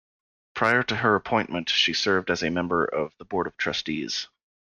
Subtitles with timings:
[0.55, 4.29] Prior to her appointment, she served as a member of the Board of Trustees.